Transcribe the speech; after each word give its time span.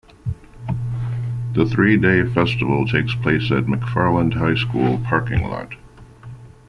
The 1.53 1.67
three-day 1.71 2.27
festival 2.33 2.87
takes 2.87 3.13
place 3.13 3.51
at 3.51 3.65
McFarland 3.67 4.33
High 4.33 4.55
School 4.55 4.99
parking 5.05 5.43
lot. 5.43 5.75